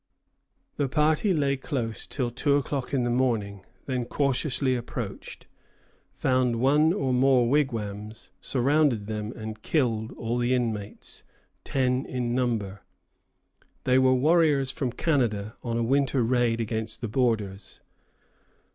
The 0.77 0.87
party 0.89 1.31
lay 1.31 1.55
close 1.57 2.07
till 2.07 2.31
two 2.31 2.55
o'clock 2.55 2.91
in 2.91 3.03
the 3.03 3.11
morning; 3.11 3.63
then 3.85 4.05
cautiously 4.05 4.75
approached, 4.75 5.45
found 6.15 6.55
one 6.55 6.91
or 6.91 7.13
more 7.13 7.47
wigwams, 7.47 8.31
surrounded 8.41 9.05
them, 9.05 9.31
and 9.33 9.61
killed 9.61 10.11
all 10.13 10.39
the 10.39 10.55
inmates, 10.55 11.21
ten 11.63 12.07
in 12.07 12.33
number. 12.33 12.81
They 13.83 13.99
were 13.99 14.15
warriors 14.15 14.71
from 14.71 14.91
Canada 14.91 15.55
on 15.61 15.77
a 15.77 15.83
winter 15.83 16.23
raid 16.23 16.59
against 16.59 17.01
the 17.01 17.07
borders. 17.07 17.81